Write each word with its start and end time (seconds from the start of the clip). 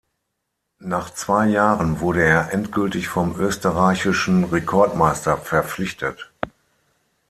Nach 0.79 1.11
zwei 1.13 1.45
Jahren 1.45 1.99
wurde 1.99 2.23
er 2.23 2.51
endgültig 2.55 3.07
vom 3.07 3.39
österreichischen 3.39 4.45
Rekordmeister 4.45 5.37
verpflichtet. 5.37 6.31